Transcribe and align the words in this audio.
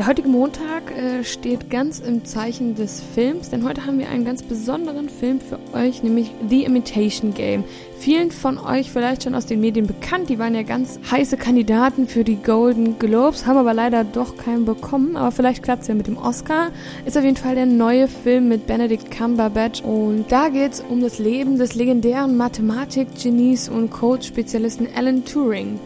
Der 0.00 0.06
heutige 0.06 0.30
Montag 0.30 0.96
äh, 0.96 1.22
steht 1.24 1.68
ganz 1.68 1.98
im 1.98 2.24
Zeichen 2.24 2.74
des 2.74 3.02
Films, 3.14 3.50
denn 3.50 3.68
heute 3.68 3.84
haben 3.84 3.98
wir 3.98 4.08
einen 4.08 4.24
ganz 4.24 4.42
besonderen 4.42 5.10
Film 5.10 5.40
für 5.42 5.58
euch, 5.76 6.02
nämlich 6.02 6.34
The 6.48 6.64
Imitation 6.64 7.34
Game. 7.34 7.64
Vielen 7.98 8.30
von 8.30 8.56
euch 8.56 8.90
vielleicht 8.90 9.24
schon 9.24 9.34
aus 9.34 9.44
den 9.44 9.60
Medien 9.60 9.86
bekannt, 9.86 10.30
die 10.30 10.38
waren 10.38 10.54
ja 10.54 10.62
ganz 10.62 10.98
heiße 11.10 11.36
Kandidaten 11.36 12.08
für 12.08 12.24
die 12.24 12.36
Golden 12.36 12.98
Globes, 12.98 13.44
haben 13.44 13.58
aber 13.58 13.74
leider 13.74 14.04
doch 14.04 14.38
keinen 14.38 14.64
bekommen, 14.64 15.18
aber 15.18 15.32
vielleicht 15.32 15.62
klappt 15.62 15.82
es 15.82 15.88
ja 15.88 15.94
mit 15.94 16.06
dem 16.06 16.16
Oscar. 16.16 16.70
Ist 17.04 17.18
auf 17.18 17.24
jeden 17.24 17.36
Fall 17.36 17.54
der 17.54 17.66
neue 17.66 18.08
Film 18.08 18.48
mit 18.48 18.66
Benedict 18.66 19.10
Cumberbatch 19.10 19.82
und 19.82 20.32
da 20.32 20.48
geht 20.48 20.72
es 20.72 20.80
um 20.80 21.02
das 21.02 21.18
Leben 21.18 21.58
des 21.58 21.74
legendären 21.74 22.38
Mathematik-Genies 22.38 23.68
und 23.68 23.90
Code-Spezialisten 23.90 24.88
Alan 24.96 25.26
Turing. 25.26 25.78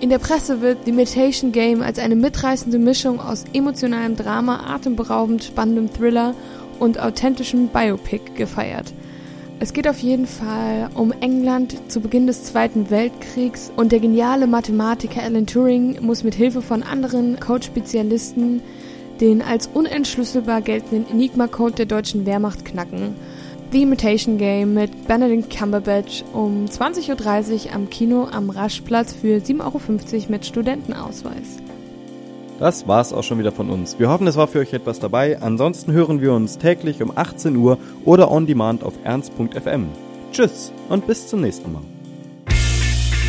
In 0.00 0.08
der 0.08 0.18
Presse 0.18 0.62
wird 0.62 0.78
The 0.86 0.92
Imitation 0.92 1.52
Game 1.52 1.82
als 1.82 1.98
eine 1.98 2.16
mitreißende 2.16 2.78
Mischung 2.78 3.20
aus 3.20 3.44
emotionalem 3.52 4.16
Drama, 4.16 4.74
atemberaubend 4.74 5.44
spannendem 5.44 5.92
Thriller 5.92 6.34
und 6.78 6.98
authentischem 6.98 7.68
Biopic 7.68 8.34
gefeiert. 8.34 8.94
Es 9.58 9.74
geht 9.74 9.86
auf 9.86 9.98
jeden 9.98 10.26
Fall 10.26 10.88
um 10.94 11.12
England 11.20 11.76
zu 11.88 12.00
Beginn 12.00 12.26
des 12.26 12.44
Zweiten 12.44 12.88
Weltkriegs 12.88 13.70
und 13.76 13.92
der 13.92 14.00
geniale 14.00 14.46
Mathematiker 14.46 15.22
Alan 15.22 15.46
Turing 15.46 15.98
muss 16.00 16.24
mit 16.24 16.34
Hilfe 16.34 16.62
von 16.62 16.82
anderen 16.82 17.38
Code-Spezialisten 17.38 18.62
den 19.20 19.42
als 19.42 19.66
unentschlüsselbar 19.66 20.62
geltenden 20.62 21.10
Enigma-Code 21.10 21.74
der 21.74 21.84
deutschen 21.84 22.24
Wehrmacht 22.24 22.64
knacken. 22.64 23.16
The 23.72 23.82
Imitation 23.82 24.36
Game 24.36 24.74
mit 24.74 25.06
Benedict 25.06 25.56
Cumberbatch 25.56 26.24
um 26.32 26.66
20.30 26.66 27.66
Uhr 27.66 27.72
am 27.72 27.88
Kino 27.88 28.26
am 28.32 28.50
Raschplatz 28.50 29.14
für 29.14 29.36
7,50 29.36 29.60
Euro 29.64 29.80
mit 30.28 30.44
Studentenausweis. 30.44 31.58
Das 32.58 32.88
war's 32.88 33.12
auch 33.12 33.22
schon 33.22 33.38
wieder 33.38 33.52
von 33.52 33.70
uns. 33.70 34.00
Wir 34.00 34.10
hoffen, 34.10 34.26
es 34.26 34.36
war 34.36 34.48
für 34.48 34.58
euch 34.58 34.72
etwas 34.72 34.98
dabei. 34.98 35.40
Ansonsten 35.40 35.92
hören 35.92 36.20
wir 36.20 36.32
uns 36.32 36.58
täglich 36.58 37.00
um 37.00 37.16
18 37.16 37.54
Uhr 37.56 37.78
oder 38.04 38.30
on 38.32 38.46
demand 38.46 38.82
auf 38.82 38.94
ernst.fm. 39.04 39.86
Tschüss 40.32 40.72
und 40.88 41.06
bis 41.06 41.28
zum 41.28 41.40
nächsten 41.40 41.72
Mal. 41.72 41.82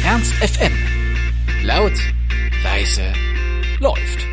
Ernst 0.04 0.34
FM. 0.34 0.74
Laut, 1.64 1.94
leise, 2.64 3.14
läuft. 3.80 4.31